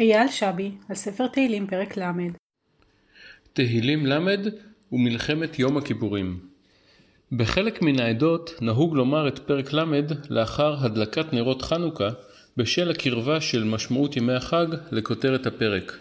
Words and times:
אייל 0.00 0.28
שבי, 0.28 0.70
על 0.88 0.96
ספר 0.96 1.26
תהילים 1.26 1.66
פרק 1.66 1.98
ל' 1.98 2.02
תהילים 3.52 4.06
ל' 4.06 4.36
ומלחמת 4.92 5.58
יום 5.58 5.76
הכיפורים 5.76 6.38
בחלק 7.32 7.82
מן 7.82 8.00
העדות 8.00 8.50
נהוג 8.60 8.96
לומר 8.96 9.28
את 9.28 9.38
פרק 9.38 9.72
ל' 9.72 9.84
לאחר 10.30 10.76
הדלקת 10.84 11.32
נרות 11.32 11.62
חנוכה 11.62 12.08
בשל 12.56 12.90
הקרבה 12.90 13.40
של 13.40 13.64
משמעות 13.64 14.16
ימי 14.16 14.32
החג 14.32 14.66
לכותרת 14.90 15.46
הפרק. 15.46 15.98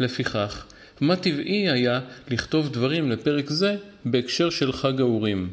לפיכך, 0.00 0.66
מה 1.00 1.16
טבעי 1.16 1.70
היה 1.70 2.00
לכתוב 2.30 2.68
דברים 2.68 3.10
לפרק 3.10 3.50
זה 3.50 3.76
בהקשר 4.04 4.50
של 4.50 4.72
חג 4.72 5.00
האורים. 5.00 5.50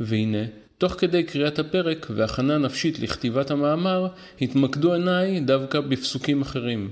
והנה, 0.00 0.44
תוך 0.78 0.92
כדי 0.92 1.22
קריאת 1.24 1.58
הפרק 1.58 2.06
והכנה 2.10 2.58
נפשית 2.58 2.98
לכתיבת 2.98 3.50
המאמר, 3.50 4.08
התמקדו 4.40 4.94
עיניי 4.94 5.40
דווקא 5.40 5.80
בפסוקים 5.80 6.42
אחרים. 6.42 6.90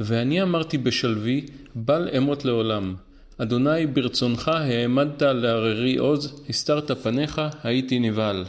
ואני 0.00 0.42
אמרתי 0.42 0.78
בשלוי, 0.78 1.46
בל 1.74 2.08
אמות 2.16 2.44
לעולם. 2.44 2.94
אדוני 3.38 3.86
ברצונך 3.86 4.48
העמדת 4.48 5.22
לעררי 5.22 5.96
עוז, 5.96 6.42
הסתרת 6.48 6.90
פניך, 6.90 7.40
הייתי 7.62 7.98
נבהל. 7.98 8.44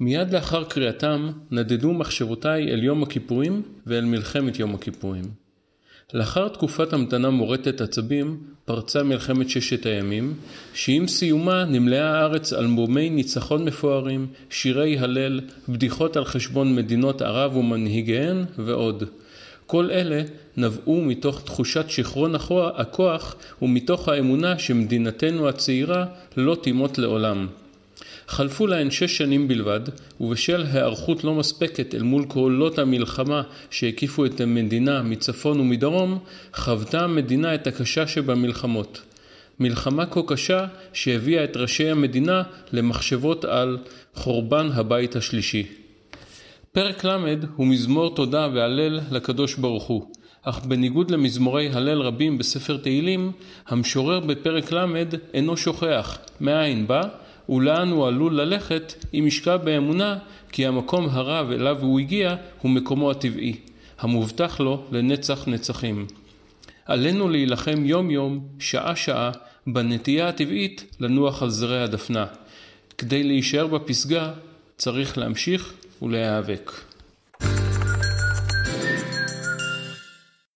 מיד 0.00 0.34
לאחר 0.34 0.64
קריאתם, 0.64 1.30
נדדו 1.50 1.92
מחשבותיי 1.92 2.72
אל 2.72 2.82
יום 2.82 3.02
הכיפורים 3.02 3.62
ואל 3.86 4.04
מלחמת 4.04 4.58
יום 4.58 4.74
הכיפורים. 4.74 5.24
לאחר 6.14 6.48
תקופת 6.48 6.92
המתנה 6.92 7.30
מורטת 7.30 7.80
עצבים, 7.80 8.40
פרצה 8.64 9.02
מלחמת 9.02 9.50
ששת 9.50 9.86
הימים, 9.86 10.34
שעם 10.74 11.06
סיומה 11.06 11.64
נמלאה 11.64 12.18
הארץ 12.18 12.52
אלבומי 12.52 13.10
ניצחון 13.10 13.64
מפוארים, 13.64 14.26
שירי 14.50 14.98
הלל, 14.98 15.40
בדיחות 15.68 16.16
על 16.16 16.24
חשבון 16.24 16.74
מדינות 16.74 17.22
ערב 17.22 17.56
ומנהיגיהן 17.56 18.44
ועוד. 18.58 19.04
כל 19.66 19.90
אלה 19.90 20.22
נבעו 20.56 21.00
מתוך 21.00 21.42
תחושת 21.44 21.90
שיכרון 21.90 22.34
הכוח 22.76 23.36
ומתוך 23.62 24.08
האמונה 24.08 24.58
שמדינתנו 24.58 25.48
הצעירה 25.48 26.04
לא 26.36 26.56
תימות 26.62 26.98
לעולם. 26.98 27.46
חלפו 28.28 28.66
להן 28.66 28.90
שש 28.90 29.16
שנים 29.16 29.48
בלבד, 29.48 29.80
ובשל 30.20 30.64
היערכות 30.72 31.24
לא 31.24 31.34
מספקת 31.34 31.94
אל 31.94 32.02
מול 32.02 32.24
קולות 32.24 32.78
המלחמה 32.78 33.42
שהקיפו 33.70 34.26
את 34.26 34.40
המדינה 34.40 35.02
מצפון 35.02 35.60
ומדרום, 35.60 36.18
חוותה 36.54 37.00
המדינה 37.00 37.54
את 37.54 37.66
הקשה 37.66 38.06
שבמלחמות. 38.06 39.00
מלחמה 39.60 40.06
כה 40.06 40.20
קשה 40.26 40.66
שהביאה 40.92 41.44
את 41.44 41.56
ראשי 41.56 41.90
המדינה 41.90 42.42
למחשבות 42.72 43.44
על 43.44 43.78
חורבן 44.14 44.68
הבית 44.72 45.16
השלישי. 45.16 45.81
פרק 46.74 47.04
ל' 47.04 47.36
הוא 47.56 47.66
מזמור 47.66 48.14
תודה 48.14 48.48
והלל 48.54 49.00
לקדוש 49.10 49.54
ברוך 49.54 49.84
הוא, 49.84 50.10
אך 50.42 50.64
בניגוד 50.64 51.10
למזמורי 51.10 51.68
הלל 51.72 52.00
רבים 52.02 52.38
בספר 52.38 52.76
תהילים, 52.76 53.32
המשורר 53.66 54.20
בפרק 54.20 54.72
ל' 54.72 55.04
אינו 55.34 55.56
שוכח 55.56 56.18
מאין 56.40 56.86
בא 56.86 57.00
ולאן 57.48 57.90
הוא 57.90 58.06
עלול 58.06 58.40
ללכת 58.40 58.94
אם 59.14 59.24
ישקע 59.26 59.56
באמונה 59.56 60.18
כי 60.52 60.66
המקום 60.66 61.08
הרב 61.10 61.50
אליו 61.50 61.78
הוא 61.80 62.00
הגיע 62.00 62.36
הוא 62.62 62.70
מקומו 62.70 63.10
הטבעי, 63.10 63.56
המובטח 63.98 64.60
לו 64.60 64.84
לנצח 64.92 65.48
נצחים. 65.48 66.06
עלינו 66.86 67.28
להילחם 67.28 67.84
יום 67.84 68.10
יום, 68.10 68.40
שעה 68.58 68.96
שעה, 68.96 69.30
בנטייה 69.66 70.28
הטבעית 70.28 70.96
לנוח 71.00 71.42
על 71.42 71.50
זרי 71.50 71.82
הדפנה. 71.82 72.26
כדי 72.98 73.22
להישאר 73.22 73.66
בפסגה 73.66 74.32
צריך 74.76 75.18
להמשיך 75.18 75.72
ולהיאבק. 76.02 76.70